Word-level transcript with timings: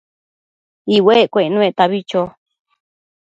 iuecquio 0.95 1.39
icnuectabi 1.47 1.99
cho 2.09 2.21